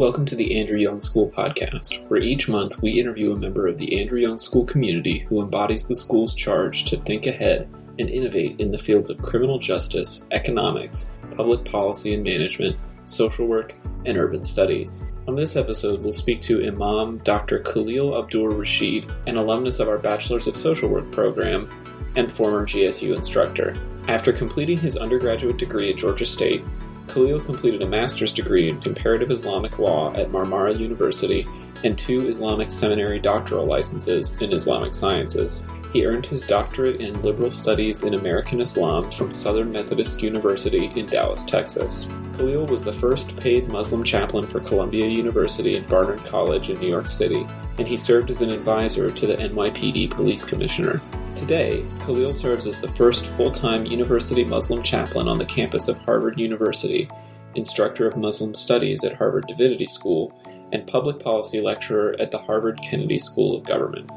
[0.00, 3.76] Welcome to the Andrew Young School Podcast, where each month we interview a member of
[3.76, 7.68] the Andrew Young School community who embodies the school's charge to think ahead
[7.98, 13.74] and innovate in the fields of criminal justice, economics, public policy and management, social work,
[14.06, 15.04] and urban studies.
[15.28, 17.58] On this episode, we'll speak to Imam Dr.
[17.58, 21.68] Khalil Abdur-Rashid, an alumnus of our Bachelor's of Social Work program
[22.16, 23.74] and former GSU instructor.
[24.08, 26.64] After completing his undergraduate degree at Georgia State,
[27.10, 31.44] Khalil completed a master's degree in comparative Islamic law at Marmara University
[31.82, 35.66] and two Islamic seminary doctoral licenses in Islamic sciences.
[35.92, 41.06] He earned his doctorate in liberal studies in American Islam from Southern Methodist University in
[41.06, 42.06] Dallas, Texas.
[42.36, 46.88] Khalil was the first paid Muslim chaplain for Columbia University and Barnard College in New
[46.88, 47.44] York City,
[47.78, 51.02] and he served as an advisor to the NYPD police commissioner.
[51.36, 55.96] Today, Khalil serves as the first full time university Muslim chaplain on the campus of
[55.98, 57.08] Harvard University,
[57.54, 60.32] instructor of Muslim studies at Harvard Divinity School,
[60.72, 64.10] and public policy lecturer at the Harvard Kennedy School of Government.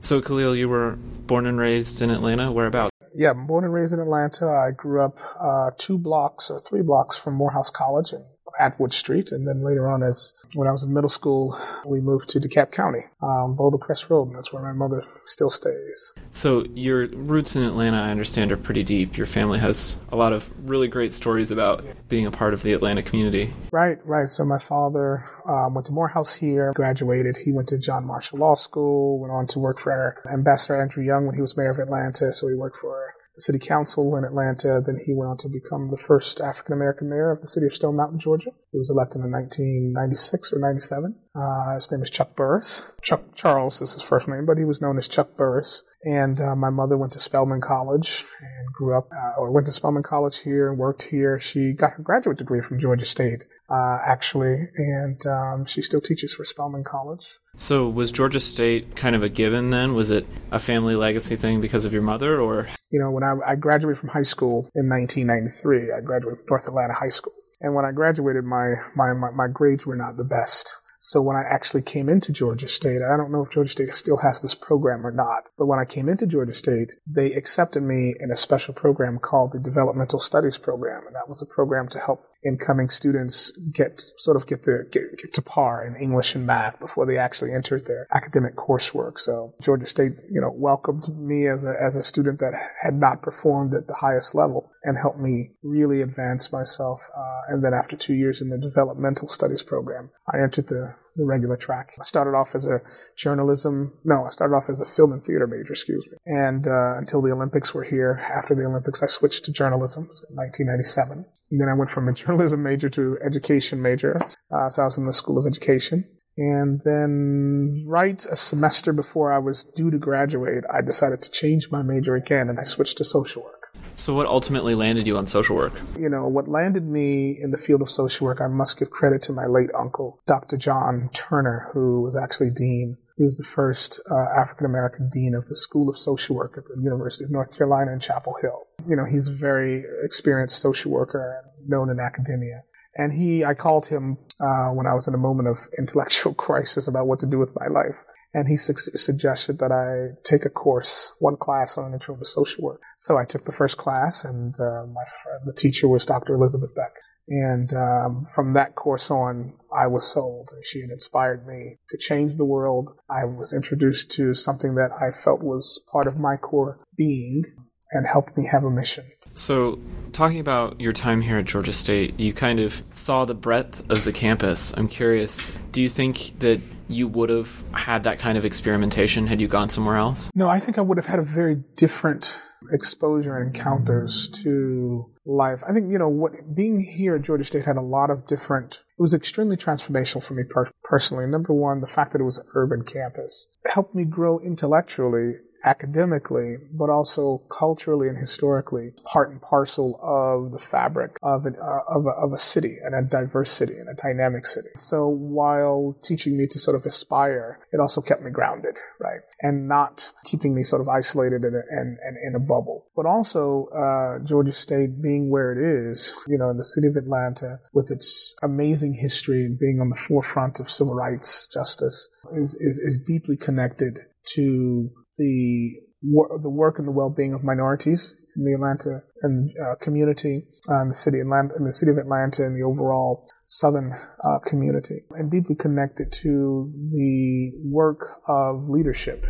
[0.00, 2.50] So, Khalil, you were born and raised in Atlanta.
[2.50, 2.92] Whereabouts?
[3.14, 4.46] Yeah, born and raised in Atlanta.
[4.46, 8.24] I grew up uh, two blocks or three blocks from Morehouse College in
[8.58, 11.56] Atwood Street, and then later on, as when I was in middle school,
[11.86, 15.50] we moved to DeKalb County, um, Boulder Crest Road, and that's where my mother still
[15.50, 16.14] stays.
[16.32, 19.16] So your roots in Atlanta, I understand, are pretty deep.
[19.16, 22.72] Your family has a lot of really great stories about being a part of the
[22.72, 23.52] Atlanta community.
[23.72, 24.28] Right, right.
[24.28, 27.36] So my father um, went to Morehouse here, graduated.
[27.44, 31.26] He went to John Marshall Law School, went on to work for Ambassador Andrew Young
[31.26, 32.32] when he was mayor of Atlanta.
[32.32, 34.80] So he worked for city council in Atlanta.
[34.84, 37.74] Then he went on to become the first African American mayor of the city of
[37.74, 38.50] Stone Mountain, Georgia.
[38.70, 41.14] He was elected in 1996 or 97.
[41.34, 42.92] Uh, his name is Chuck Burris.
[43.00, 45.82] Chuck Charles is his first name, but he was known as Chuck Burris.
[46.04, 49.72] And uh, my mother went to Spelman College and grew up, uh, or went to
[49.72, 51.38] Spelman College here and worked here.
[51.38, 56.34] She got her graduate degree from Georgia State, uh, actually, and um, she still teaches
[56.34, 57.38] for Spelman College.
[57.58, 59.94] So was Georgia State kind of a given then?
[59.94, 62.68] Was it a family legacy thing because of your mother, or?
[62.90, 66.94] You know, when I, I graduated from high school in 1993, I graduated North Atlanta
[66.94, 67.34] High School.
[67.60, 70.72] And when I graduated, my, my, my, my grades were not the best.
[71.00, 74.18] So when I actually came into Georgia State, I don't know if Georgia State still
[74.18, 78.14] has this program or not, but when I came into Georgia State, they accepted me
[78.18, 81.06] in a special program called the Developmental Studies Program.
[81.06, 85.18] And that was a program to help incoming students get sort of get their get,
[85.18, 89.18] get to par in English and math before they actually entered their academic coursework.
[89.18, 93.22] So Georgia State, you know, welcomed me as a as a student that had not
[93.22, 97.08] performed at the highest level and helped me really advance myself.
[97.16, 101.26] Uh, and then after two years in the developmental studies program, I entered the the
[101.26, 101.94] regular track.
[102.00, 102.80] I started off as a
[103.16, 106.16] journalism, no, I started off as a film and theater major, excuse me.
[106.24, 110.36] And uh, until the Olympics were here, after the Olympics, I switched to journalism in
[110.36, 111.26] 1997.
[111.50, 114.20] Then I went from a journalism major to education major.
[114.50, 116.04] Uh, so I was in the School of Education.
[116.36, 121.72] And then, right a semester before I was due to graduate, I decided to change
[121.72, 123.57] my major again and I switched to social work.
[123.98, 125.72] So, what ultimately landed you on social work?
[125.98, 129.22] You know, what landed me in the field of social work, I must give credit
[129.22, 130.56] to my late uncle, Dr.
[130.56, 132.96] John Turner, who was actually dean.
[133.16, 136.66] He was the first uh, African American dean of the School of Social Work at
[136.66, 138.68] the University of North Carolina in Chapel Hill.
[138.86, 142.62] You know, he's a very experienced social worker and known in academia.
[142.96, 146.86] And he, I called him uh, when I was in a moment of intellectual crisis
[146.86, 148.04] about what to do with my life
[148.34, 152.24] and he su- suggested that I take a course, one class on an intro to
[152.24, 152.80] social work.
[152.98, 156.34] So I took the first class, and uh, my friend, the teacher was Dr.
[156.34, 156.94] Elizabeth Beck.
[157.28, 160.50] And um, from that course on, I was sold.
[160.62, 162.90] She had inspired me to change the world.
[163.10, 167.44] I was introduced to something that I felt was part of my core being
[167.90, 169.10] and helped me have a mission.
[169.38, 169.78] So,
[170.12, 174.02] talking about your time here at Georgia State, you kind of saw the breadth of
[174.02, 174.74] the campus.
[174.76, 179.40] I'm curious, do you think that you would have had that kind of experimentation had
[179.40, 180.28] you gone somewhere else?
[180.34, 182.40] No, I think I would have had a very different
[182.72, 185.62] exposure and encounters to life.
[185.68, 188.82] I think, you know, what being here at Georgia State had a lot of different,
[188.98, 191.26] it was extremely transformational for me per- personally.
[191.26, 195.34] Number one, the fact that it was an urban campus helped me grow intellectually
[195.64, 201.80] academically, but also culturally and historically, part and parcel of the fabric of, an, uh,
[201.88, 204.68] of, a, of a city and a diverse city and a dynamic city.
[204.78, 209.20] So while teaching me to sort of aspire, it also kept me grounded, right?
[209.40, 212.86] And not keeping me sort of isolated and, and, in a bubble.
[212.96, 216.96] But also, uh, Georgia State being where it is, you know, in the city of
[216.96, 222.56] Atlanta with its amazing history and being on the forefront of civil rights justice is,
[222.60, 224.00] is, is deeply connected
[224.34, 229.74] to the wor- the work and the well-being of minorities in the Atlanta and uh,
[229.80, 233.92] community, uh, in the city Atlanta, in the city of Atlanta, and the overall Southern
[233.92, 239.26] uh, community, and deeply connected to the work of leadership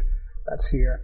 [0.48, 1.00] that's here.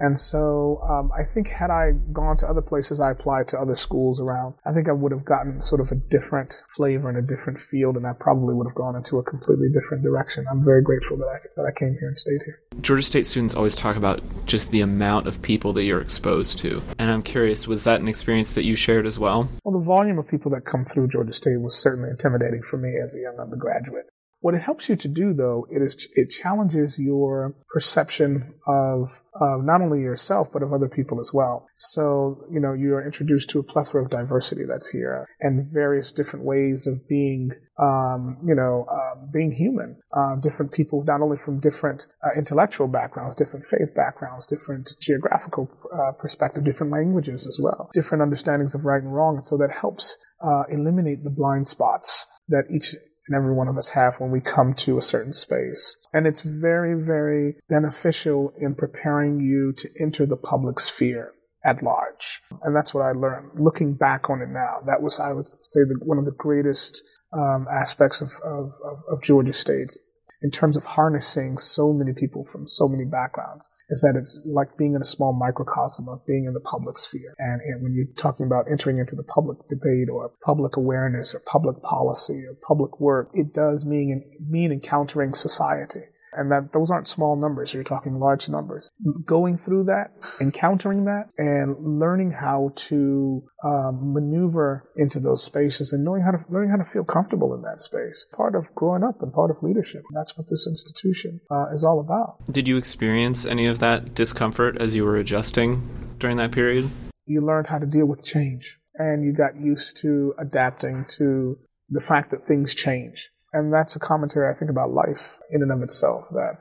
[0.00, 3.74] And so um, I think had I gone to other places, I applied to other
[3.74, 7.22] schools around, I think I would have gotten sort of a different flavor and a
[7.22, 10.46] different field, and I probably would have gone into a completely different direction.
[10.50, 12.60] I'm very grateful that I, that I came here and stayed here.
[12.80, 16.82] Georgia State students always talk about just the amount of people that you're exposed to.
[16.98, 19.48] And I'm curious, was that an experience that you shared as well?
[19.64, 22.98] Well, the volume of people that come through Georgia State was certainly intimidating for me
[23.02, 24.06] as a young undergraduate.
[24.44, 29.80] What it helps you to do, though, it is it challenges your perception of not
[29.80, 31.66] only yourself but of other people as well.
[31.76, 36.12] So you know you are introduced to a plethora of diversity that's here and various
[36.12, 39.96] different ways of being, um, you know, uh, being human.
[40.14, 45.70] Uh, different people, not only from different uh, intellectual backgrounds, different faith backgrounds, different geographical
[45.90, 49.70] uh, perspective, different languages as well, different understandings of right and wrong, and so that
[49.72, 52.94] helps uh, eliminate the blind spots that each
[53.26, 55.96] and every one of us have when we come to a certain space.
[56.12, 61.32] And it's very, very beneficial in preparing you to enter the public sphere
[61.64, 62.42] at large.
[62.62, 63.52] And that's what I learned.
[63.58, 67.02] Looking back on it now, that was, I would say, the, one of the greatest
[67.32, 69.96] um, aspects of, of, of, of Georgia State
[70.42, 74.76] in terms of harnessing so many people from so many backgrounds is that it's like
[74.76, 77.34] being in a small microcosm of being in the public sphere.
[77.38, 81.40] And, and when you're talking about entering into the public debate or public awareness or
[81.40, 86.02] public policy or public work, it does mean, mean encountering society
[86.36, 87.72] and that those aren't small numbers.
[87.72, 88.90] You're talking large numbers.
[89.24, 96.04] Going through that, encountering that, and learning how to um, maneuver into those spaces and
[96.04, 98.26] knowing how to learning how to feel comfortable in that space.
[98.32, 100.02] Part of growing up and part of leadership.
[100.12, 102.36] That's what this institution uh, is all about.
[102.50, 106.90] Did you experience any of that discomfort as you were adjusting during that period?
[107.26, 111.58] You learned how to deal with change, and you got used to adapting to
[111.88, 115.72] the fact that things change and that's a commentary, I think, about life in and
[115.72, 116.28] of itself.
[116.32, 116.58] That,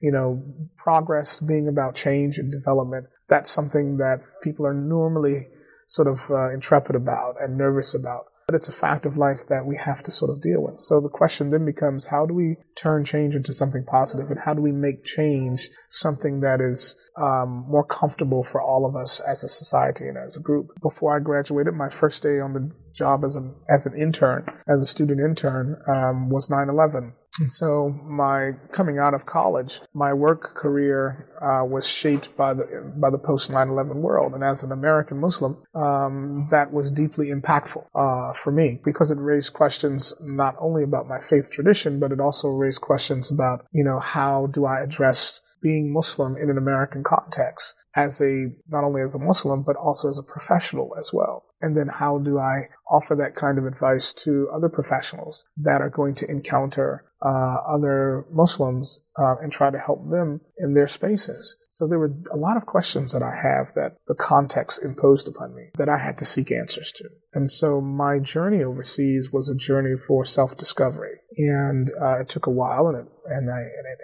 [0.00, 0.42] you know,
[0.76, 5.48] progress being about change and development, that's something that people are normally
[5.88, 8.26] sort of uh, intrepid about and nervous about.
[8.46, 10.76] But it's a fact of life that we have to sort of deal with.
[10.76, 14.54] So the question then becomes how do we turn change into something positive and how
[14.54, 19.42] do we make change something that is um, more comfortable for all of us as
[19.42, 20.68] a society and as a group?
[20.80, 24.80] Before I graduated, my first day on the job as an, as an intern, as
[24.80, 27.12] a student intern, um, was 9 11.
[27.50, 32.64] So my coming out of college, my work career uh, was shaped by the
[32.96, 37.84] by the post 9/11 world, and as an American Muslim, um, that was deeply impactful
[37.94, 42.20] uh, for me because it raised questions not only about my faith tradition, but it
[42.20, 47.02] also raised questions about you know how do I address being Muslim in an American
[47.02, 51.44] context as a not only as a Muslim but also as a professional as well.
[51.60, 55.88] And then how do I offer that kind of advice to other professionals that are
[55.88, 61.56] going to encounter uh, other Muslims uh, and try to help them in their spaces?
[61.70, 65.54] So there were a lot of questions that I have that the context imposed upon
[65.54, 67.08] me that I had to seek answers to.
[67.32, 72.50] And so my journey overseas was a journey for self-discovery, and uh, it took a
[72.50, 73.98] while, and it and I and it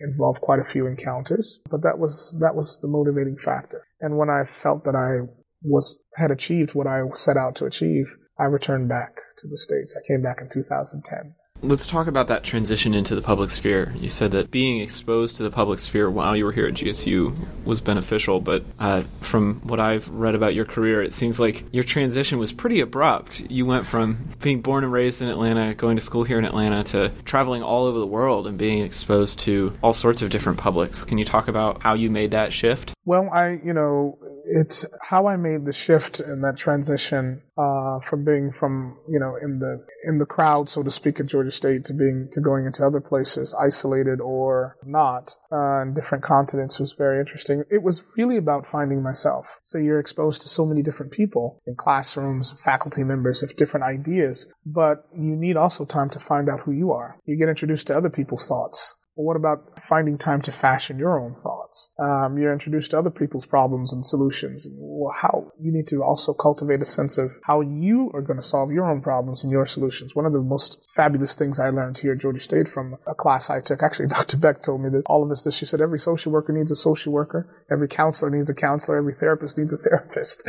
[0.00, 3.86] involved quite a few encounters, but that was that was the motivating factor.
[4.00, 5.28] And when I felt that I
[5.62, 9.96] was had achieved what I set out to achieve, I returned back to the states.
[9.96, 11.34] I came back in 2010.
[11.64, 13.94] Let's talk about that transition into the public sphere.
[13.96, 17.64] You said that being exposed to the public sphere while you were here at GSU
[17.64, 21.82] was beneficial, but uh, from what I've read about your career, it seems like your
[21.82, 23.40] transition was pretty abrupt.
[23.48, 26.84] You went from being born and raised in Atlanta, going to school here in Atlanta,
[26.84, 31.02] to traveling all over the world and being exposed to all sorts of different publics.
[31.02, 32.93] Can you talk about how you made that shift?
[33.06, 38.24] Well, I, you know, it's how I made the shift and that transition uh, from
[38.24, 41.84] being from you know in the in the crowd, so to speak, at Georgia State
[41.86, 47.20] to being to going into other places, isolated or not, uh, different continents was very
[47.20, 47.64] interesting.
[47.70, 49.58] It was really about finding myself.
[49.62, 54.46] So you're exposed to so many different people in classrooms, faculty members of different ideas,
[54.64, 57.18] but you need also time to find out who you are.
[57.26, 61.20] You get introduced to other people's thoughts well, what about finding time to fashion your
[61.20, 61.90] own thoughts?
[61.98, 64.66] Um, you're introduced to other people's problems and solutions.
[64.72, 68.46] well, how you need to also cultivate a sense of how you are going to
[68.46, 70.16] solve your own problems and your solutions.
[70.16, 73.50] One of the most fabulous things I learned here at Georgia State from a class
[73.50, 74.36] I took, actually, Dr.
[74.36, 75.54] Beck told me this, all of us this.
[75.54, 79.12] She said, every social worker needs a social worker, every counselor needs a counselor, every
[79.12, 80.48] therapist needs a therapist,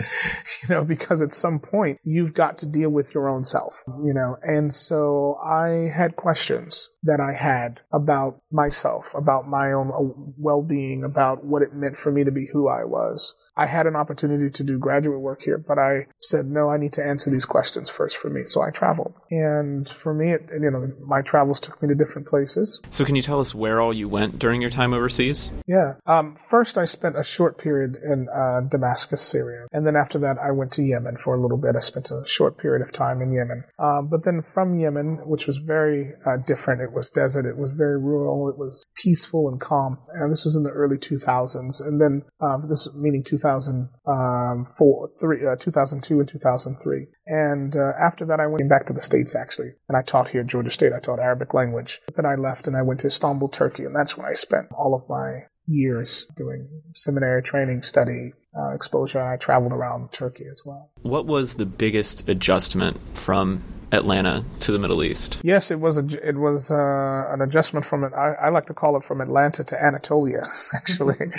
[0.64, 4.14] you know, because at some point you've got to deal with your own self, you
[4.14, 10.32] know, and so I had questions that I had about myself, about my own uh,
[10.38, 13.36] well being, about what it meant for me to be who I was.
[13.58, 16.94] I had an opportunity to do graduate work here, but I said, no, I need
[16.94, 18.44] to answer these questions first for me.
[18.44, 19.14] So I traveled.
[19.32, 22.82] And for me, it, you know, my travels took me to different places.
[22.90, 25.50] So can you tell us where all you went during your time overseas?
[25.68, 25.94] Yeah.
[26.06, 29.68] Um, first, I spent a short period in uh, Damascus, Syria.
[29.72, 31.76] And then after that, I went to Yemen for a little bit.
[31.76, 33.64] I spent a short period of time in Yemen.
[33.80, 37.72] Uh, but then from Yemen, which was very uh, different, it was desert, it was
[37.72, 39.98] very rural, it was peaceful and calm.
[40.14, 41.86] And this was in the early 2000s.
[41.86, 47.08] And then uh, this meaning 2004, three, uh, 2002 and 2003.
[47.28, 50.42] And uh, after that, I went back to the States actually, and I taught here
[50.42, 50.94] at Georgia State.
[50.94, 52.02] I taught Arabic language.
[52.06, 54.68] But then I left and I went to Istanbul, Turkey, and that's when I spent
[54.72, 60.62] all of my years doing seminary training, study, uh, exposure, I traveled around Turkey as
[60.64, 60.92] well.
[61.02, 65.40] What was the biggest adjustment from Atlanta to the Middle East?
[65.44, 68.14] Yes, it was a, it was uh, an adjustment from it.
[68.14, 71.32] I, I, like to call it from Atlanta to Anatolia, actually.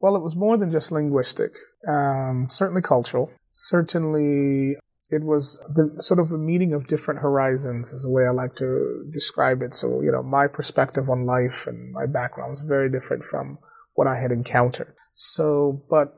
[0.00, 1.52] Well, it was more than just linguistic.
[1.88, 3.32] Um, certainly cultural.
[3.50, 4.76] Certainly,
[5.10, 8.54] it was the sort of a meeting of different horizons, is the way I like
[8.56, 9.74] to describe it.
[9.74, 13.58] So, you know, my perspective on life and my background was very different from
[13.94, 14.94] what I had encountered.
[15.12, 16.14] So, but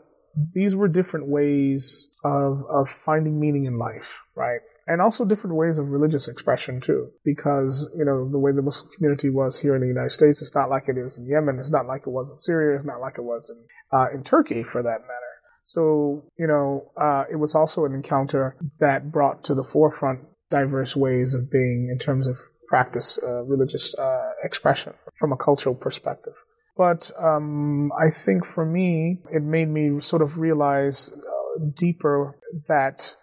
[0.53, 4.61] these were different ways of, of finding meaning in life, right?
[4.87, 8.91] And also different ways of religious expression too, because, you know, the way the Muslim
[8.97, 11.71] community was here in the United States, it's not like it is in Yemen, it's
[11.71, 14.63] not like it was in Syria, it's not like it was in, uh, in Turkey
[14.63, 15.31] for that matter.
[15.65, 20.21] So, you know, uh, it was also an encounter that brought to the forefront
[20.51, 25.75] diverse ways of being in terms of practice, uh, religious uh, expression from a cultural
[25.75, 26.35] perspective.
[26.77, 33.17] But um, I think for me, it made me sort of realize uh, deeper that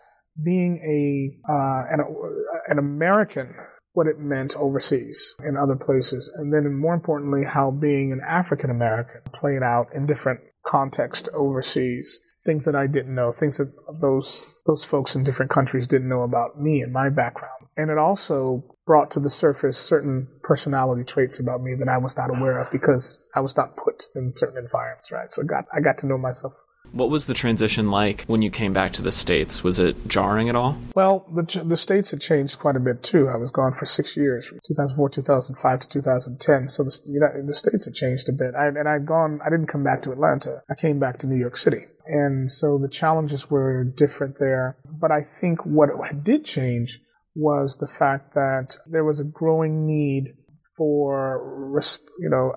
[0.44, 2.00] being a uh, an,
[2.68, 3.56] an American,
[3.94, 8.70] what it meant overseas in other places, and then more importantly, how being an African
[8.70, 12.20] American played out in different contexts overseas.
[12.46, 16.22] Things that I didn't know, things that those those folks in different countries didn't know
[16.22, 17.68] about me and my background.
[17.76, 22.16] And it also brought to the surface certain personality traits about me that I was
[22.16, 25.32] not aware of because I was not put in certain environments, right?
[25.32, 26.54] So got I got to know myself.
[26.92, 29.64] What was the transition like when you came back to the states?
[29.64, 30.78] Was it jarring at all?
[30.96, 33.30] Well, the the states had changed quite a bit too.
[33.30, 36.70] I was gone for six years, from 2004, 2005 to 2010.
[36.70, 38.56] So the you know, the states had changed a bit.
[38.56, 39.40] I, and I'd gone.
[39.46, 40.62] I didn't come back to Atlanta.
[40.70, 41.86] I came back to New York City.
[42.08, 44.78] And so the challenges were different there.
[44.86, 45.90] But I think what
[46.24, 47.02] did change
[47.36, 50.34] was the fact that there was a growing need
[50.76, 51.80] for,
[52.20, 52.54] you know,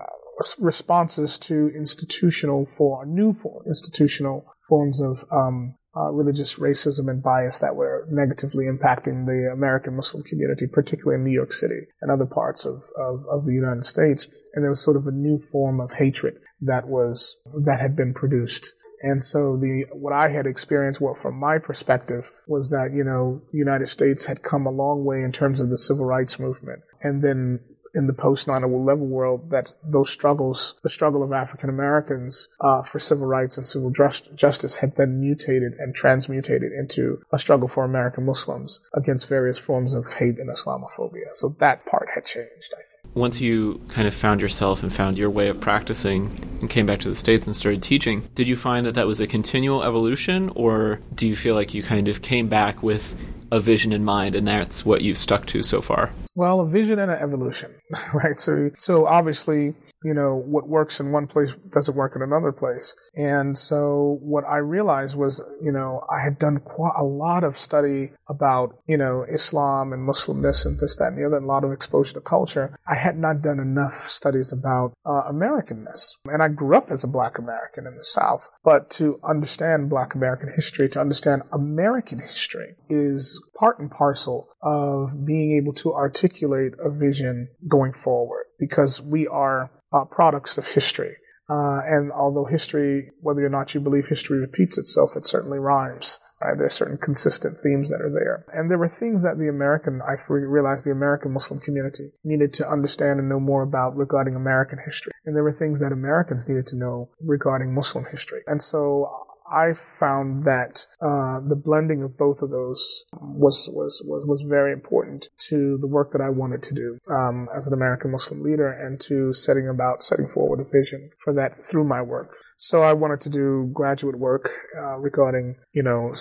[0.59, 7.59] responses to institutional for new for institutional forms of um, uh, religious racism and bias
[7.59, 12.25] that were negatively impacting the American Muslim community, particularly in New York City and other
[12.25, 14.27] parts of, of, of the United States.
[14.53, 18.13] And there was sort of a new form of hatred that was that had been
[18.13, 23.03] produced and so the what I had experienced, what from my perspective, was that you
[23.03, 26.39] know the United States had come a long way in terms of the civil rights
[26.39, 27.59] movement, and then
[27.93, 32.99] in the post 9/11 world that those struggles, the struggle of African Americans uh, for
[32.99, 37.83] civil rights and civil just, justice, had then mutated and transmutated into a struggle for
[37.83, 41.33] American Muslims against various forms of hate and Islamophobia.
[41.33, 43.15] So that part had changed, I think.
[43.15, 46.27] Once you kind of found yourself and found your way of practicing
[46.61, 49.19] and came back to the States and started teaching, did you find that that was
[49.19, 53.15] a continual evolution, or do you feel like you kind of came back with
[53.51, 56.11] a vision in mind and that's what you've stuck to so far?
[56.35, 57.71] Well, a vision and an evolution,
[58.13, 58.39] right?
[58.39, 62.95] So, so obviously, you know, what works in one place doesn't work in another place.
[63.15, 67.57] And so what I realized was, you know, I had done quite a lot of
[67.57, 71.47] study about, you know, Islam and Muslimness and this, that, and the other, and a
[71.47, 72.75] lot of exposure to culture.
[72.87, 76.15] I had not done enough studies about uh, Americanness.
[76.25, 78.49] And I grew up as a black American in the South.
[78.63, 85.25] But to understand black American history, to understand American history is part and parcel of
[85.25, 91.15] being able to articulate a vision going forward because we are uh, products of history.
[91.49, 96.19] Uh, and although history, whether or not you believe history repeats itself, it certainly rhymes.
[96.41, 96.57] Right?
[96.57, 98.45] There are certain consistent themes that are there.
[98.53, 102.69] And there were things that the American, I realized the American Muslim community needed to
[102.69, 105.11] understand and know more about regarding American history.
[105.25, 108.41] And there were things that Americans needed to know regarding Muslim history.
[108.47, 109.11] And so
[109.51, 114.71] I found that uh, the blending of both of those was, was was was very
[114.71, 118.71] important to the work that I wanted to do um, as an American Muslim leader,
[118.71, 122.29] and to setting about setting forward a vision for that through my work.
[122.63, 126.13] So I wanted to do graduate work uh, regarding, you know,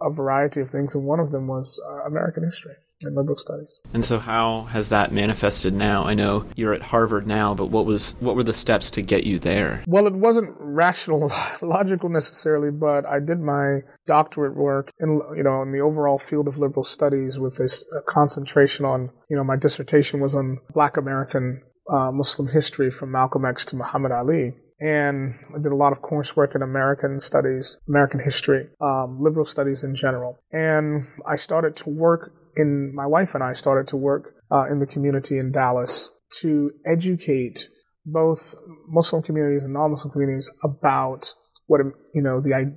[0.00, 3.80] a variety of things, and one of them was uh, American history and liberal studies.
[3.92, 6.04] And so, how has that manifested now?
[6.04, 9.24] I know you're at Harvard now, but what was what were the steps to get
[9.24, 9.82] you there?
[9.88, 15.62] Well, it wasn't rational, logical necessarily, but I did my doctorate work in you know
[15.62, 20.20] in the overall field of liberal studies with this concentration on you know my dissertation
[20.20, 21.60] was on Black American
[21.92, 26.02] uh, Muslim history from Malcolm X to Muhammad Ali and I did a lot of
[26.02, 30.38] coursework in American studies, American history, um, liberal studies in general.
[30.52, 34.78] And I started to work in, my wife and I started to work uh, in
[34.78, 37.68] the community in Dallas to educate
[38.06, 38.54] both
[38.86, 41.34] Muslim communities and non-Muslim communities about
[41.66, 41.80] what,
[42.14, 42.76] you know, the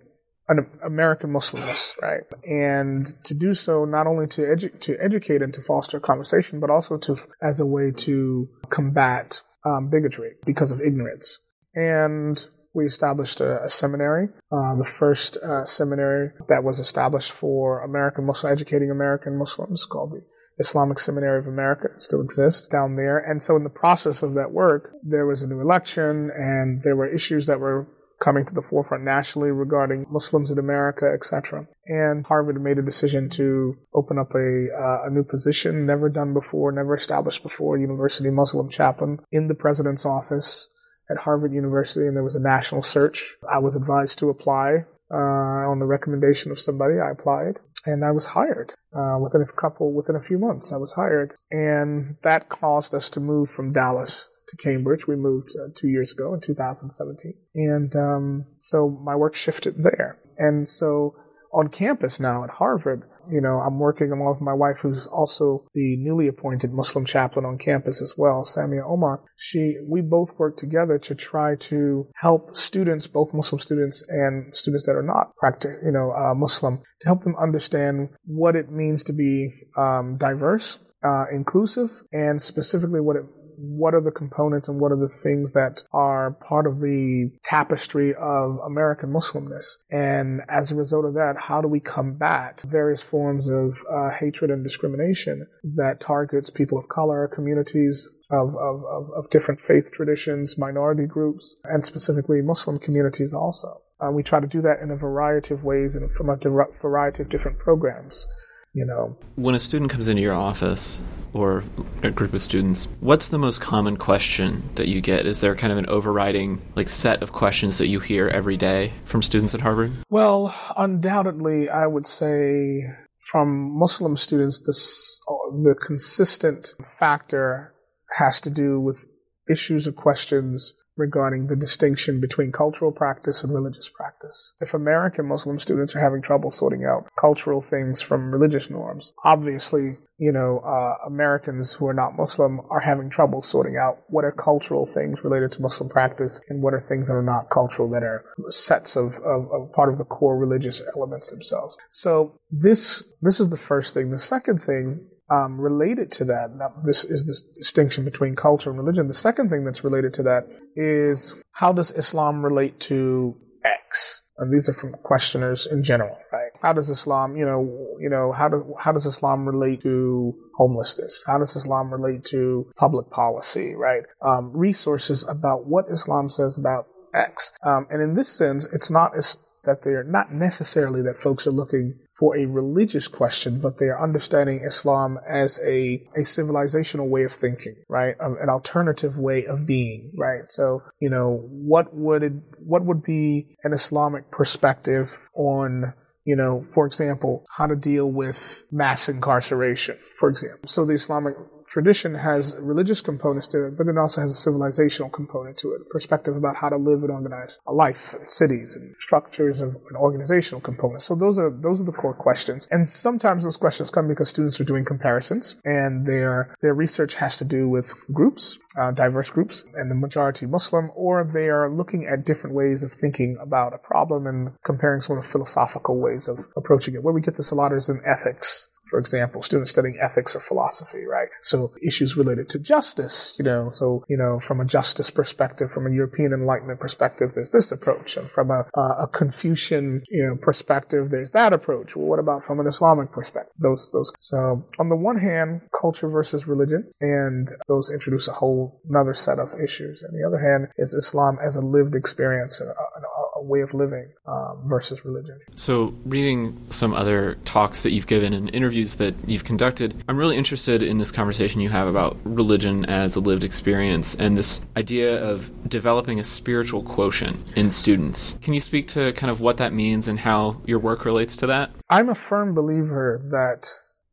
[0.50, 2.24] an American Muslimness, right?
[2.44, 6.70] And to do so, not only to, edu- to educate and to foster conversation, but
[6.70, 11.40] also to as a way to combat um, bigotry because of ignorance
[11.74, 17.84] and we established a, a seminary, uh, the first uh, seminary that was established for
[17.84, 20.24] American Muslim, educating American Muslims called the
[20.60, 21.90] Islamic Seminary of America.
[21.94, 23.18] It still exists down there.
[23.18, 26.96] And so in the process of that work, there was a new election and there
[26.96, 27.88] were issues that were
[28.22, 31.68] coming to the forefront nationally regarding Muslims in America, etc.
[31.88, 36.34] And Harvard made a decision to open up a, uh, a new position, never done
[36.34, 40.70] before, never established before, University Muslim chaplain in the president's office
[41.12, 43.36] at Harvard University, and there was a national search.
[43.52, 47.00] I was advised to apply uh, on the recommendation of somebody.
[47.00, 50.72] I applied, and I was hired uh, within a couple, within a few months.
[50.72, 55.08] I was hired, and that caused us to move from Dallas to Cambridge.
[55.08, 60.18] We moved uh, two years ago in 2017, and um, so my work shifted there.
[60.38, 61.16] And so
[61.54, 65.66] on campus now at Harvard, you know, I'm working along with my wife, who's also
[65.74, 69.22] the newly appointed Muslim chaplain on campus as well, Samia Omar.
[69.36, 74.86] She, we both work together to try to help students, both Muslim students and students
[74.86, 79.04] that are not practice, you know, uh, Muslim, to help them understand what it means
[79.04, 83.26] to be um, diverse, uh, inclusive, and specifically what it
[83.62, 88.14] what are the components and what are the things that are part of the tapestry
[88.16, 89.78] of American Muslimness?
[89.90, 94.50] And as a result of that, how do we combat various forms of uh, hatred
[94.52, 101.06] and discrimination that targets people of color, communities of, of, of, different faith traditions, minority
[101.06, 103.82] groups, and specifically Muslim communities also.
[104.00, 106.38] Uh, we try to do that in a variety of ways and from a
[106.82, 108.28] variety of different programs
[108.74, 109.18] you know.
[109.36, 111.02] When a student comes into your office
[111.34, 111.64] or
[112.04, 115.26] a group of students, what's the most common question that you get?
[115.26, 118.92] Is there kind of an overriding like set of questions that you hear every day
[119.06, 119.92] from students at Harvard?
[120.10, 122.84] Well, undoubtedly, I would say
[123.20, 127.74] from Muslim students, this, the consistent factor
[128.18, 129.06] has to do with
[129.50, 134.54] issues or questions regarding the distinction between cultural practice and religious practice.
[134.62, 139.98] If American Muslim students are having trouble sorting out cultural things from religious norms, obviously,
[140.18, 144.32] you know, uh, Americans who are not Muslim are having trouble sorting out what are
[144.32, 148.04] cultural things related to Muslim practice and what are things that are not cultural that
[148.04, 151.76] are sets of, of, of part of the core religious elements themselves.
[151.90, 154.12] So this this is the first thing.
[154.12, 158.78] The second thing um, related to that, now this is this distinction between culture and
[158.78, 159.08] religion.
[159.08, 164.22] The second thing that's related to that is how does Islam relate to X?
[164.38, 166.52] And these are from questioners in general, right?
[166.62, 167.62] How does Islam, you know,
[168.00, 171.24] you know, how do how does Islam relate to homelessness?
[171.26, 174.04] How does Islam relate to public policy, right?
[174.22, 177.54] Um, resources about what Islam says about X.
[177.64, 181.52] Um, and in this sense, it's not as that they're not necessarily that folks are
[181.52, 187.24] looking for a religious question, but they are understanding Islam as a, a civilizational way
[187.24, 188.14] of thinking, right?
[188.20, 190.48] An alternative way of being, right?
[190.48, 196.62] So, you know, what would it, what would be an Islamic perspective on you know,
[196.62, 200.68] for example, how to deal with mass incarceration, for example.
[200.68, 201.36] So the Islamic
[201.72, 205.90] tradition has religious components to it, but it also has a civilizational component to it,
[205.90, 209.96] perspective about how to live and organize a life, and cities, and structures of an
[209.96, 211.02] organizational component.
[211.02, 212.68] So those are those are the core questions.
[212.72, 217.38] And sometimes those questions come because students are doing comparisons, and their their research has
[217.38, 222.06] to do with groups, uh, diverse groups, and the majority Muslim, or they are looking
[222.06, 226.46] at different ways of thinking about a problem and comparing sort of philosophical ways of
[226.58, 227.04] approaching it.
[227.04, 230.42] Where we get this a lot is in ethics for example, students studying ethics or
[230.42, 231.30] philosophy, right?
[231.42, 235.88] So issues related to justice, you know, so, you know, from a justice perspective, from
[235.88, 238.18] a European Enlightenment perspective, there's this approach.
[238.18, 241.96] And from a, a Confucian, you know, perspective, there's that approach.
[241.96, 243.54] Well, what about from an Islamic perspective?
[243.60, 244.12] Those, those.
[244.18, 249.40] So on the one hand, culture versus religion, and those introduce a whole another set
[249.40, 250.04] of issues.
[250.04, 253.02] On the other hand, is Islam as a lived experience, a, a
[253.44, 255.40] way of living um, versus religion.
[255.56, 260.38] So, reading some other talks that you've given and interviews that you've conducted, I'm really
[260.38, 265.24] interested in this conversation you have about religion as a lived experience and this idea
[265.24, 268.40] of developing a spiritual quotient in students.
[268.42, 271.48] Can you speak to kind of what that means and how your work relates to
[271.48, 271.72] that?
[271.90, 273.68] I'm a firm believer that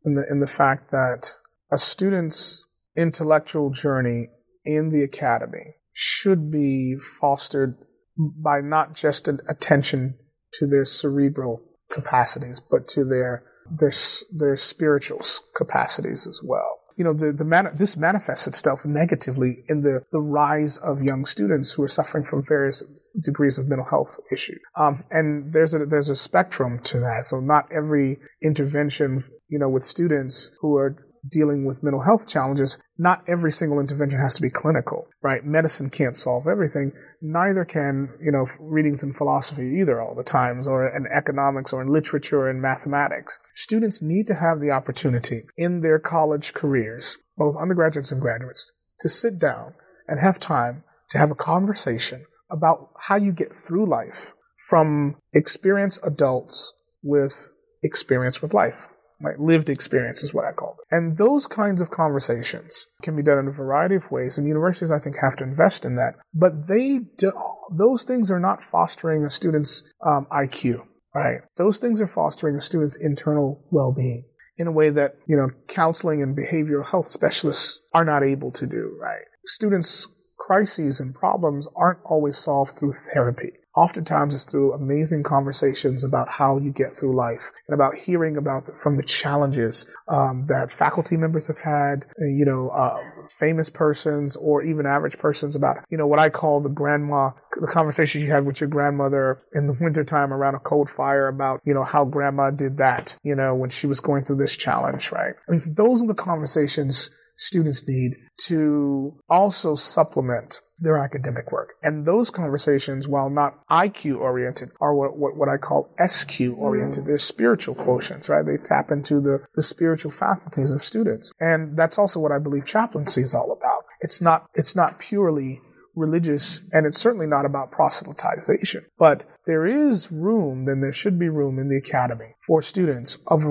[0.04, 1.34] in the in the fact that
[1.70, 2.64] a student's
[2.96, 4.28] intellectual journey
[4.64, 7.76] in the academy should be fostered
[8.18, 10.18] by not just an attention
[10.54, 13.92] to their cerebral capacities, but to their their
[14.32, 15.20] their spiritual
[15.54, 16.80] capacities as well.
[16.96, 21.24] You know, the the man, this manifests itself negatively in the the rise of young
[21.24, 22.82] students who are suffering from various
[23.22, 24.58] degrees of mental health issue.
[24.76, 27.24] Um, and there's a there's a spectrum to that.
[27.24, 30.96] So not every intervention, you know, with students who are
[31.30, 35.44] dealing with mental health challenges, not every single intervention has to be clinical, right?
[35.44, 36.92] Medicine can't solve everything.
[37.20, 41.82] Neither can, you know, readings in philosophy either all the times, or in economics, or
[41.82, 43.38] in literature and mathematics.
[43.54, 49.08] Students need to have the opportunity in their college careers, both undergraduates and graduates, to
[49.08, 49.74] sit down
[50.06, 54.32] and have time to have a conversation about how you get through life
[54.68, 58.88] from experienced adults with experience with life.
[59.20, 59.38] Right?
[59.38, 60.94] Lived experience is what I call it.
[60.94, 64.92] And those kinds of conversations can be done in a variety of ways, and universities,
[64.92, 66.14] I think, have to invest in that.
[66.32, 67.32] But they do,
[67.72, 70.82] those things are not fostering a student's um, IQ,
[71.14, 71.40] right?
[71.56, 74.24] Those things are fostering a student's internal well-being
[74.56, 78.66] in a way that, you know, counseling and behavioral health specialists are not able to
[78.66, 79.22] do, right?
[79.46, 83.52] Students' crises and problems aren't always solved through therapy.
[83.78, 88.66] Oftentimes, it's through amazing conversations about how you get through life and about hearing about
[88.66, 92.98] the, from the challenges um, that faculty members have had, uh, you know, uh,
[93.38, 97.68] famous persons or even average persons about, you know, what I call the grandma, the
[97.68, 101.72] conversation you had with your grandmother in the wintertime around a cold fire about, you
[101.72, 105.36] know, how grandma did that, you know, when she was going through this challenge, right?
[105.48, 111.74] I mean, those are the conversations students need to also supplement their academic work.
[111.82, 117.04] And those conversations, while not IQ oriented, are what, what, what I call SQ oriented.
[117.04, 117.06] Mm.
[117.06, 118.44] They're spiritual quotients, right?
[118.44, 121.32] They tap into the, the spiritual faculties of students.
[121.40, 123.84] And that's also what I believe chaplaincy is all about.
[124.00, 125.60] It's not, it's not purely
[125.96, 131.28] religious and it's certainly not about proselytization, but there is room, then there should be
[131.28, 133.42] room in the academy for students of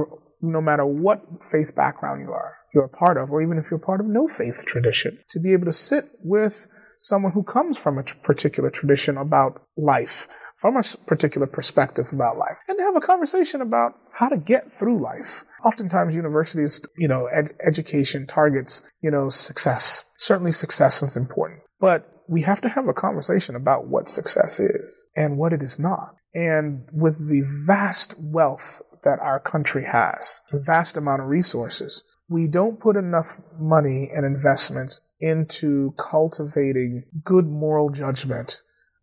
[0.42, 3.80] no matter what faith background you are, you're a part of, or even if you're
[3.80, 7.98] part of no faith tradition, to be able to sit with someone who comes from
[7.98, 13.02] a particular tradition about life, from a particular perspective about life, and to have a
[13.02, 15.46] conversation about how to get through life.
[15.64, 20.04] Oftentimes, universities, you know, ed- education targets, you know, success.
[20.18, 25.06] Certainly, success is important, but we have to have a conversation about what success is
[25.16, 26.16] and what it is not.
[26.34, 32.80] And with the vast wealth that our country has, vast amount of resources, we don't
[32.80, 38.62] put enough money and investments into cultivating good moral judgment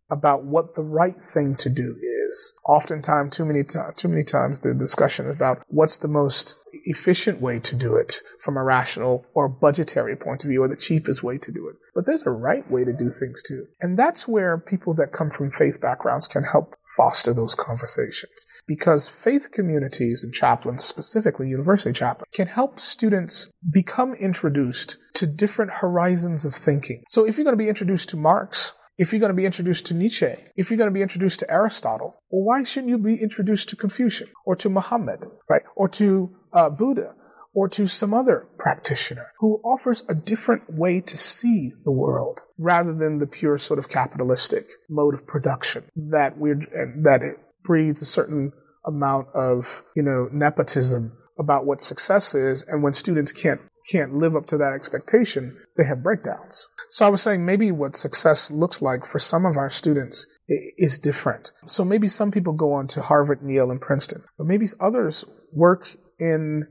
[0.09, 1.95] about what the right thing to do
[2.27, 2.53] is.
[2.67, 7.41] Oftentimes, too many, t- too many times, the discussion is about what's the most efficient
[7.41, 11.23] way to do it from a rational or budgetary point of view, or the cheapest
[11.23, 11.75] way to do it.
[11.93, 13.67] But there's a right way to do things too.
[13.79, 18.45] And that's where people that come from faith backgrounds can help foster those conversations.
[18.67, 25.71] Because faith communities and chaplains, specifically university chaplains, can help students become introduced to different
[25.71, 27.03] horizons of thinking.
[27.09, 29.85] So if you're going to be introduced to Marx, if you're going to be introduced
[29.87, 33.21] to Nietzsche, if you're going to be introduced to Aristotle, well, why shouldn't you be
[33.21, 35.63] introduced to Confucius or to Muhammad, right?
[35.75, 37.15] Or to uh, Buddha
[37.53, 42.93] or to some other practitioner who offers a different way to see the world rather
[42.93, 46.59] than the pure sort of capitalistic mode of production that we're,
[47.01, 48.51] that it breeds a certain
[48.85, 52.63] amount of, you know, nepotism about what success is.
[52.63, 56.67] And when students can't can't live up to that expectation, they have breakdowns.
[56.89, 60.97] So I was saying maybe what success looks like for some of our students is
[60.97, 61.51] different.
[61.67, 65.95] So maybe some people go on to Harvard, Yale, and Princeton, but maybe others work
[66.19, 66.67] in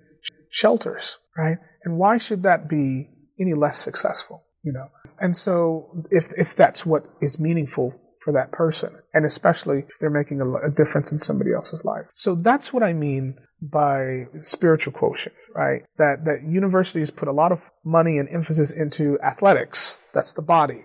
[0.50, 1.59] shelters, right?
[1.85, 4.88] And why should that be any less successful, you know?
[5.18, 10.11] And so if, if that's what is meaningful for that person, and especially if they're
[10.11, 12.07] making a, a difference in somebody else's life.
[12.14, 13.37] So that's what I mean
[13.70, 15.83] by spiritual quotient, right?
[15.96, 20.00] That that universities put a lot of money and emphasis into athletics.
[20.12, 20.85] That's the body.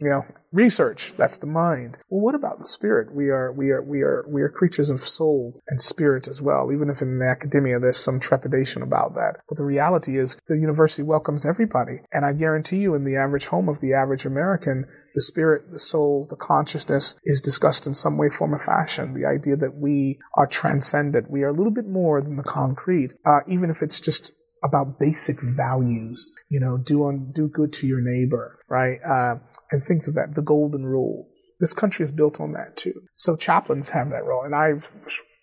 [0.00, 1.12] You know research.
[1.16, 1.98] That's the mind.
[2.08, 3.14] Well what about the spirit?
[3.14, 6.72] We are we are we are we are creatures of soul and spirit as well.
[6.72, 9.36] Even if in academia there's some trepidation about that.
[9.48, 12.00] But the reality is the university welcomes everybody.
[12.12, 15.78] And i guarantee you in the average home of the average american the spirit, the
[15.78, 19.14] soul, the consciousness is discussed in some way, form, or fashion.
[19.14, 23.12] The idea that we are transcendent, we are a little bit more than the concrete,
[23.24, 24.32] uh, even if it's just
[24.64, 26.32] about basic values.
[26.48, 28.98] You know, do on do good to your neighbor, right?
[29.04, 29.36] Uh,
[29.70, 30.34] and things of that.
[30.34, 31.28] The golden rule.
[31.60, 33.02] This country is built on that too.
[33.12, 34.72] So chaplains have that role, and I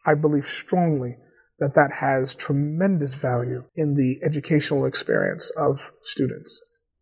[0.05, 1.17] I believe strongly
[1.59, 6.59] that that has tremendous value in the educational experience of students.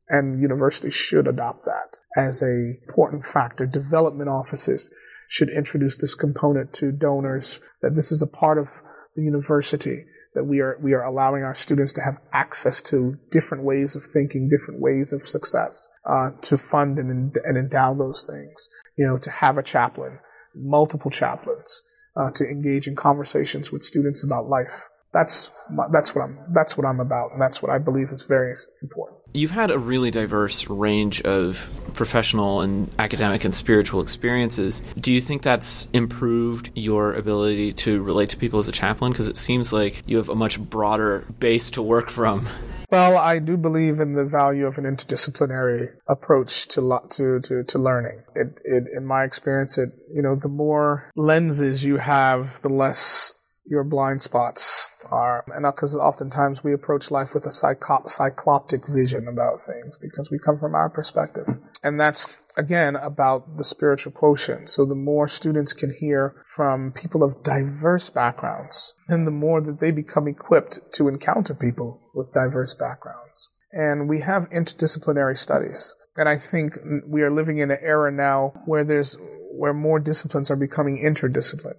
[0.10, 3.66] And universities should adopt that as a important factor.
[3.66, 4.92] Development offices
[5.28, 8.82] should introduce this component to donors that this is a part of
[9.16, 13.64] the university that we are we are allowing our students to have access to different
[13.64, 18.70] ways of thinking, different ways of success, uh, to fund and, and endow those things.
[18.96, 20.20] You know, to have a chaplain,
[20.56, 21.82] multiple chaplains,
[22.16, 24.88] uh, to engage in conversations with students about life.
[25.12, 25.50] That's
[25.92, 29.20] that's what I'm that's what I'm about, and that's what I believe is very important.
[29.34, 34.82] You've had a really diverse range of professional and academic and spiritual experiences.
[35.00, 39.12] Do you think that's improved your ability to relate to people as a chaplain?
[39.12, 42.48] Because it seems like you have a much broader base to work from.
[42.92, 47.64] Well, I do believe in the value of an interdisciplinary approach to lo- to, to
[47.64, 48.24] to learning.
[48.36, 53.36] It, it, in my experience, it you know the more lenses you have, the less
[53.70, 55.46] your blind spots are.
[55.54, 60.40] And because oftentimes we approach life with a cyclop- cycloptic vision about things because we
[60.40, 61.48] come from our perspective.
[61.84, 64.70] And that's, again, about the spiritual quotient.
[64.70, 69.80] So the more students can hear from people of diverse backgrounds, then the more that
[69.80, 73.50] they become equipped to encounter people with diverse backgrounds.
[73.72, 75.96] And we have interdisciplinary studies.
[76.18, 76.74] And I think
[77.08, 79.16] we are living in an era now where there's
[79.52, 81.76] where more disciplines are becoming interdisciplinary.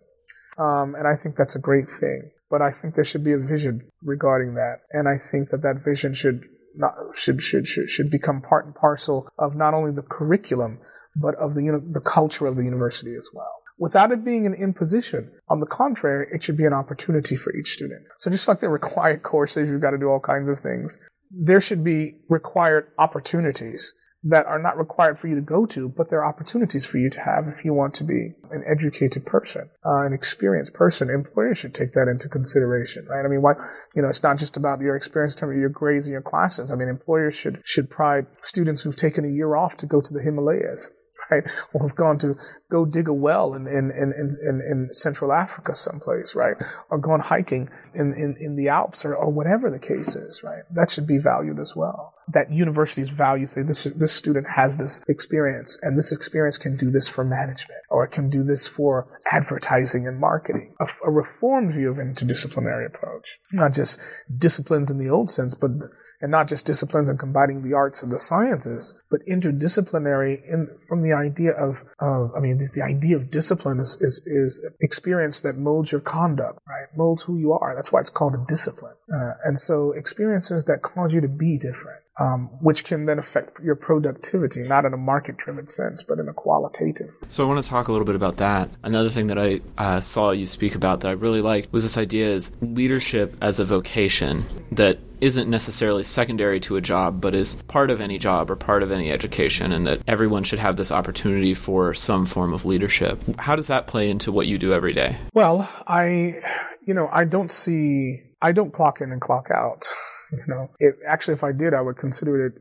[0.61, 2.31] Um, and I think that's a great thing.
[2.51, 4.81] But I think there should be a vision regarding that.
[4.91, 6.47] And I think that that vision should
[6.77, 10.81] not, should, should, should, should become part and parcel of not only the curriculum,
[11.17, 15.33] but of the, the culture of the university as well without it being an imposition.
[15.49, 18.07] On the contrary, it should be an opportunity for each student.
[18.19, 20.99] So just like the required courses, you've got to do all kinds of things.
[21.31, 26.09] There should be required opportunities that are not required for you to go to, but
[26.09, 30.05] they're opportunities for you to have if you want to be an educated person, uh,
[30.05, 31.09] an experienced person.
[31.09, 33.25] Employers should take that into consideration, right?
[33.25, 33.55] I mean, why,
[33.95, 36.23] you know, it's not just about your experience in terms of your grades and your
[36.23, 36.71] classes.
[36.71, 40.13] I mean, employers should, should pride students who've taken a year off to go to
[40.13, 40.91] the Himalayas
[41.31, 41.45] right?
[41.73, 42.37] Or have gone to
[42.71, 46.57] go dig a well in, in, in, in, in Central Africa someplace, right?
[46.91, 50.63] Or gone hiking in, in, in the Alps or, or whatever the case is, right?
[50.71, 52.15] That should be valued as well.
[52.33, 56.91] That universities value, say, this, this student has this experience and this experience can do
[56.91, 60.75] this for management or it can do this for advertising and marketing.
[60.81, 63.99] A, a reformed view of interdisciplinary approach, not just
[64.39, 65.73] disciplines in the old sense, but
[66.21, 71.01] and not just disciplines and combining the arts and the sciences, but interdisciplinary in from
[71.01, 75.41] the idea of, of I mean, this, the idea of discipline is, is, is experience
[75.43, 76.87] that molds your conduct, right?
[76.97, 77.75] Molds who you are.
[77.75, 78.95] That's why it's called a discipline.
[79.13, 83.59] Uh, and so experiences that cause you to be different um, which can then affect
[83.61, 87.17] your productivity, not in a market driven sense, but in a qualitative.
[87.29, 88.69] So I want to talk a little bit about that.
[88.85, 91.97] Another thing that I uh, saw you speak about that I really liked was this
[91.97, 97.55] idea is leadership as a vocation that isn't necessarily secondary to a job, but is
[97.69, 100.93] part of any job or part of any education, and that everyone should have this
[100.93, 103.19] opportunity for some form of leadership.
[103.39, 105.17] How does that play into what you do every day?
[105.35, 106.41] Well, I,
[106.83, 109.87] you know, I don't see, I don't clock in and clock out.
[110.33, 112.55] You know, it, actually, if I did, I would consider it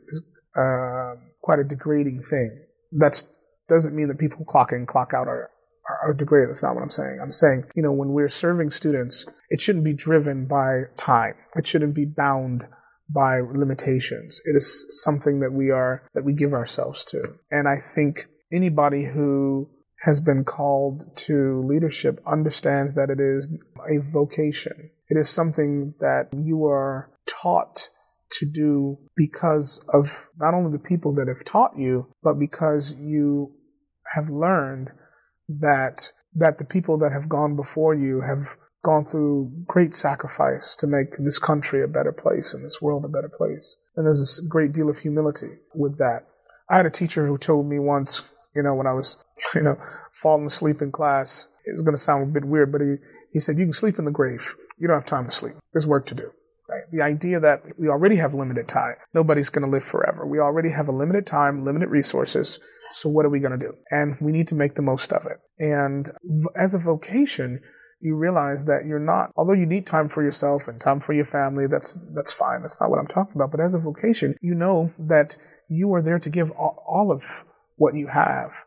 [0.55, 2.65] uh, quite a degrading thing.
[2.91, 3.23] That
[3.67, 5.51] doesn't mean that people clock in, clock out are,
[5.87, 6.49] are, are degraded.
[6.49, 7.19] That's not what I'm saying.
[7.21, 11.35] I'm saying, you know, when we're serving students, it shouldn't be driven by time.
[11.55, 12.67] It shouldn't be bound
[13.13, 14.41] by limitations.
[14.45, 17.35] It is something that we are, that we give ourselves to.
[17.51, 19.69] And I think anybody who
[20.01, 23.49] has been called to leadership understands that it is
[23.89, 24.91] a vocation.
[25.09, 27.89] It is something that you are taught
[28.31, 33.51] to do because of not only the people that have taught you, but because you
[34.15, 34.91] have learned
[35.47, 40.87] that that the people that have gone before you have gone through great sacrifice to
[40.87, 43.75] make this country a better place and this world a better place.
[43.95, 46.27] And there's a great deal of humility with that.
[46.69, 49.17] I had a teacher who told me once, you know, when I was,
[49.55, 49.77] you know,
[50.13, 52.95] falling asleep in class, It's going to sound a bit weird, but he,
[53.31, 54.55] he said, you can sleep in the grave.
[54.77, 55.55] You don't have time to sleep.
[55.73, 56.31] There's work to do.
[56.67, 56.83] Right?
[56.91, 58.95] The idea that we already have limited time.
[59.13, 60.27] Nobody's going to live forever.
[60.27, 62.59] We already have a limited time, limited resources.
[62.91, 63.73] So what are we going to do?
[63.89, 65.37] And we need to make the most of it.
[65.57, 66.09] And
[66.55, 67.61] as a vocation,
[68.01, 71.25] you realize that you're not, although you need time for yourself and time for your
[71.25, 72.61] family, that's, that's fine.
[72.61, 73.51] That's not what I'm talking about.
[73.51, 75.37] But as a vocation, you know that
[75.69, 77.45] you are there to give all of
[77.77, 78.63] what you have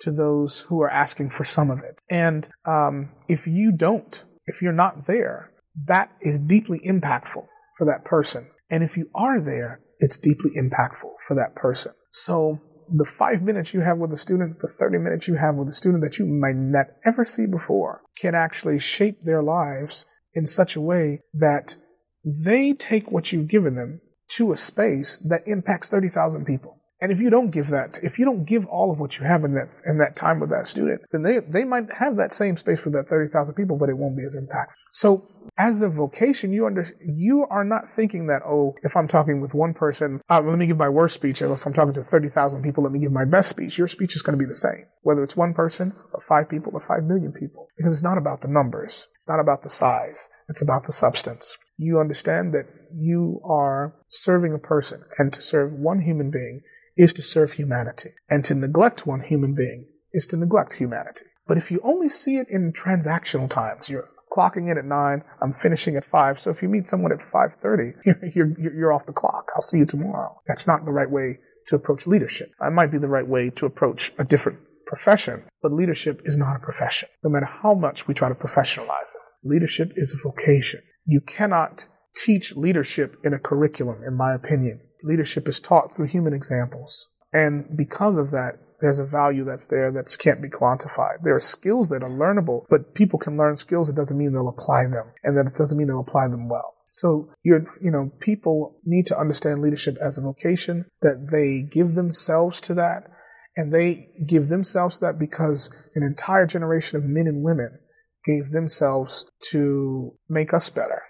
[0.00, 2.00] to those who are asking for some of it.
[2.10, 5.50] And um, if you don't, if you're not there,
[5.86, 8.48] that is deeply impactful for that person.
[8.70, 11.92] And if you are there, it's deeply impactful for that person.
[12.10, 12.60] So
[12.92, 15.72] the five minutes you have with a student, the 30 minutes you have with a
[15.72, 20.04] student that you might not ever see before can actually shape their lives
[20.34, 21.76] in such a way that
[22.24, 26.73] they take what you've given them to a space that impacts 30,000 people.
[27.00, 29.44] And if you don't give that, if you don't give all of what you have
[29.44, 32.56] in that in that time with that student, then they they might have that same
[32.56, 34.72] space for that thirty thousand people, but it won't be as impactful.
[34.92, 35.26] So
[35.58, 39.54] as a vocation, you under you are not thinking that oh, if I'm talking with
[39.54, 41.42] one person, uh, let me give my worst speech.
[41.42, 43.76] If I'm talking to thirty thousand people, let me give my best speech.
[43.76, 46.72] Your speech is going to be the same, whether it's one person or five people
[46.74, 49.08] or five million people, because it's not about the numbers.
[49.16, 50.30] It's not about the size.
[50.48, 51.58] It's about the substance.
[51.76, 56.62] You understand that you are serving a person, and to serve one human being
[56.96, 58.10] is to serve humanity.
[58.28, 61.26] And to neglect one human being is to neglect humanity.
[61.46, 65.52] But if you only see it in transactional times, you're clocking in at nine, I'm
[65.52, 66.40] finishing at five.
[66.40, 67.92] So if you meet someone at 5.30,
[68.34, 69.50] you're, you're, you're off the clock.
[69.54, 70.40] I'll see you tomorrow.
[70.46, 72.50] That's not the right way to approach leadership.
[72.60, 76.56] That might be the right way to approach a different profession, but leadership is not
[76.56, 77.08] a profession.
[77.22, 80.82] No matter how much we try to professionalize it, leadership is a vocation.
[81.06, 86.32] You cannot teach leadership in a curriculum, in my opinion leadership is taught through human
[86.32, 87.08] examples.
[87.32, 91.22] And because of that, there's a value that's there that can't be quantified.
[91.22, 93.88] There are skills that are learnable, but people can learn skills.
[93.88, 96.74] It doesn't mean they'll apply them, and that it doesn't mean they'll apply them well.
[96.90, 101.94] So you're, you know, people need to understand leadership as a vocation, that they give
[101.94, 103.10] themselves to that,
[103.56, 107.78] and they give themselves to that because an entire generation of men and women
[108.24, 111.02] gave themselves to make us better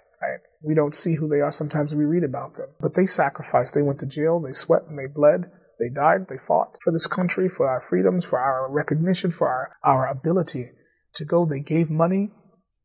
[0.65, 1.51] we don't see who they are.
[1.51, 2.69] Sometimes we read about them.
[2.79, 3.75] But they sacrificed.
[3.75, 4.39] They went to jail.
[4.39, 5.51] They sweat and they bled.
[5.79, 6.27] They died.
[6.27, 10.71] They fought for this country, for our freedoms, for our recognition, for our, our ability
[11.15, 11.45] to go.
[11.45, 12.31] They gave money.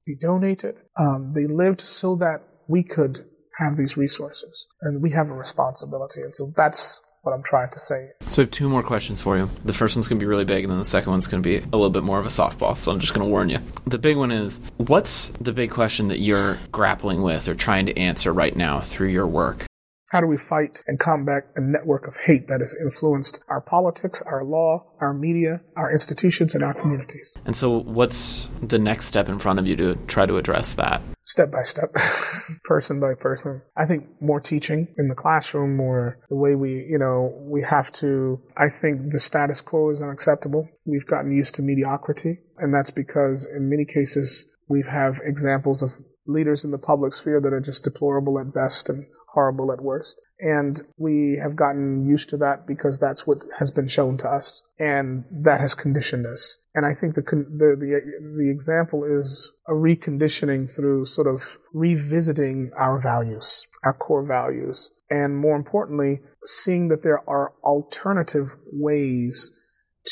[0.07, 0.77] They donated.
[0.99, 3.27] Um, they lived so that we could
[3.59, 4.67] have these resources.
[4.83, 6.23] And we have a responsibility.
[6.23, 8.11] And so that's what I'm trying to say.
[8.29, 9.51] So I have two more questions for you.
[9.65, 11.49] The first one's going to be really big, and then the second one's going to
[11.49, 12.77] be a little bit more of a softball.
[12.77, 13.59] So I'm just going to warn you.
[13.87, 17.99] The big one is what's the big question that you're grappling with or trying to
[17.99, 19.67] answer right now through your work?
[20.11, 24.23] How do we fight and combat a network of hate that has influenced our politics,
[24.23, 27.37] our law, our media, our institutions, and our communities?
[27.45, 31.01] And so, what's the next step in front of you to try to address that?
[31.27, 31.95] Step by step,
[32.65, 33.63] person by person.
[33.77, 37.93] I think more teaching in the classroom, more the way we, you know, we have
[37.93, 38.43] to.
[38.57, 40.69] I think the status quo is unacceptable.
[40.85, 46.05] We've gotten used to mediocrity, and that's because in many cases we have examples of
[46.27, 50.17] leaders in the public sphere that are just deplorable at best and horrible at worst.
[50.41, 54.63] And we have gotten used to that because that's what has been shown to us,
[54.79, 56.57] and that has conditioned us.
[56.75, 58.01] And I think the the the,
[58.39, 65.37] the example is a reconditioning through sort of revisiting our values, our core values, and
[65.37, 69.51] more importantly, seeing that there are alternative ways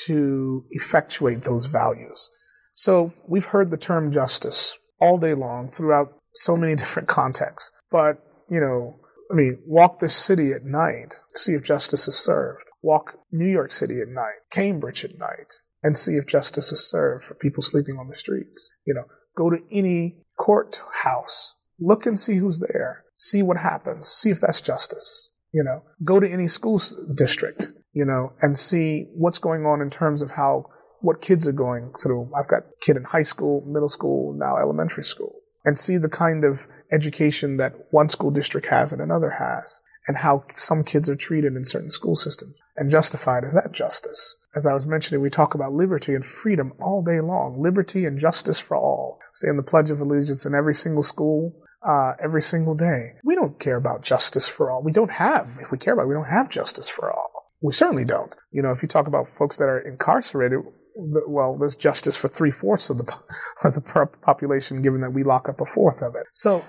[0.04, 2.31] to effectuate those values.
[2.74, 8.22] So we've heard the term justice all day long throughout so many different contexts, but
[8.50, 9.00] you know,
[9.31, 12.64] I mean, walk this city at night, see if justice is served.
[12.83, 17.25] Walk New York City at night, Cambridge at night, and see if justice is served
[17.25, 18.71] for people sleeping on the streets.
[18.87, 19.05] You know,
[19.37, 24.61] go to any courthouse, look and see who's there, see what happens, see if that's
[24.61, 25.29] justice.
[25.53, 26.81] You know, go to any school
[27.14, 30.67] district, you know, and see what's going on in terms of how
[31.01, 32.31] what kids are going through.
[32.37, 35.37] I've got kid in high school, middle school, now elementary school,
[35.68, 40.16] and see the kind of education that one school district has and another has, and
[40.16, 43.44] how some kids are treated in certain school systems and justified.
[43.44, 44.38] Is that justice?
[44.57, 47.61] As I was mentioning, we talk about liberty and freedom all day long.
[47.61, 49.18] Liberty and justice for all.
[49.35, 51.54] Say in the Pledge of Allegiance in every single school,
[51.87, 53.16] uh, every single day.
[53.22, 54.83] We don't care about justice for all.
[54.83, 57.44] We don't have, if we care about it, we don't have justice for all.
[57.61, 58.35] We certainly don't.
[58.52, 60.61] You know, if you talk about folks that are incarcerated,
[60.99, 63.05] well, there's justice for three fourths of the
[63.65, 66.27] of the population, given that we lock up a fourth of it.
[66.33, 66.65] So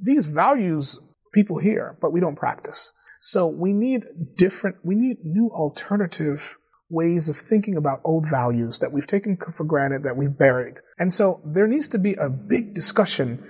[0.00, 0.98] these values
[1.32, 2.92] people hear, but we don't practice.
[3.20, 4.04] So we need
[4.36, 6.56] different, we need new alternative
[6.88, 10.74] ways of thinking about old values that we've taken for granted, that we've buried.
[10.98, 13.46] And so there needs to be a big discussion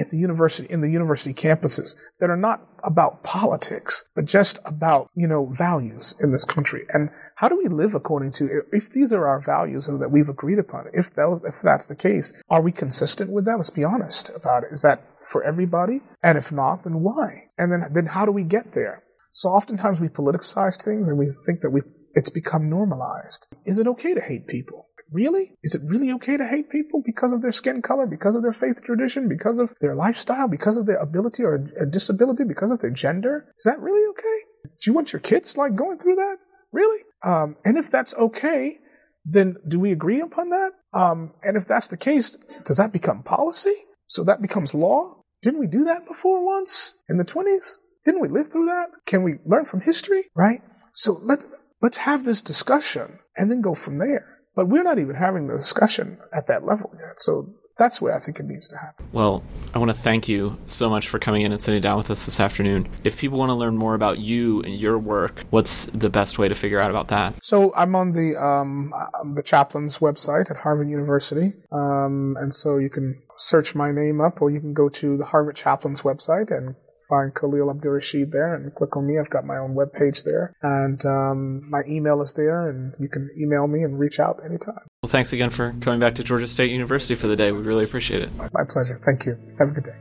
[0.00, 5.08] at the university in the university campuses that are not about politics, but just about,
[5.14, 6.86] you know, values in this country.
[6.92, 10.28] And how do we live according to if these are our values and that we've
[10.28, 10.86] agreed upon?
[10.92, 13.56] If those if that's the case, are we consistent with that?
[13.56, 14.72] Let's be honest about it.
[14.72, 16.00] Is that for everybody?
[16.22, 17.50] And if not, then why?
[17.58, 19.02] And then then how do we get there?
[19.32, 21.82] So oftentimes we politicize things and we think that we
[22.14, 23.46] it's become normalized.
[23.64, 24.88] Is it okay to hate people?
[25.12, 25.52] Really?
[25.62, 28.52] Is it really okay to hate people because of their skin color, because of their
[28.52, 32.78] faith tradition, because of their lifestyle, because of their ability or, or disability, because of
[32.78, 33.46] their gender?
[33.58, 34.44] Is that really okay?
[34.64, 36.36] Do you want your kids like going through that?
[36.72, 37.02] Really?
[37.24, 38.78] Um, and if that's okay,
[39.24, 40.70] then do we agree upon that?
[40.92, 43.74] Um, and if that's the case, does that become policy?
[44.06, 45.16] So that becomes law?
[45.42, 47.76] Didn't we do that before once in the 20s?
[48.04, 48.86] Didn't we live through that?
[49.06, 50.24] Can we learn from history?
[50.34, 50.62] Right?
[50.92, 51.46] So let's,
[51.82, 54.39] let's have this discussion and then go from there.
[54.60, 57.18] But we're not even having the discussion at that level yet.
[57.18, 57.48] So
[57.78, 59.06] that's where I think it needs to happen.
[59.10, 59.42] Well,
[59.72, 62.26] I want to thank you so much for coming in and sitting down with us
[62.26, 62.86] this afternoon.
[63.02, 66.46] If people want to learn more about you and your work, what's the best way
[66.46, 67.42] to figure out about that?
[67.42, 68.92] So I'm on the um,
[69.30, 74.42] the chaplain's website at Harvard University, um, and so you can search my name up,
[74.42, 76.74] or you can go to the Harvard Chaplain's website and
[77.10, 79.18] find Khalil Abdur-Rashid there and click on me.
[79.18, 83.08] I've got my own web page there, and um, my email is there, and you
[83.08, 84.80] can email me and reach out anytime.
[85.02, 87.52] Well, thanks again for coming back to Georgia State University for the day.
[87.52, 88.34] We really appreciate it.
[88.36, 88.98] My, my pleasure.
[89.04, 89.36] Thank you.
[89.58, 89.96] Have a good day.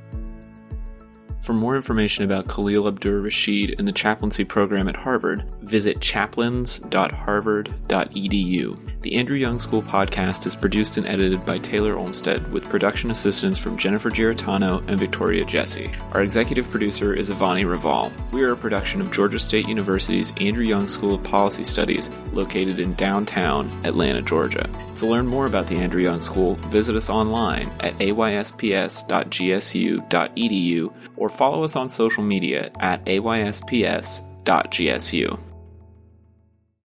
[1.42, 8.99] For more information about Khalil Abdur Rashid and the chaplaincy program at Harvard, visit chaplains.harvard.edu.
[9.02, 13.58] The Andrew Young School podcast is produced and edited by Taylor Olmsted with production assistance
[13.58, 15.90] from Jennifer Giratano and Victoria Jesse.
[16.12, 18.12] Our executive producer is Ivani Raval.
[18.34, 22.82] We are a production of Georgia State University's Andrew Young School of Policy Studies located
[22.82, 24.70] in downtown Atlanta, Georgia.
[24.98, 28.44] To learn more about the Andrew Young School, visit us online at aysps.gsu.edu
[31.16, 34.20] or follow us on social media at aysps.gsu.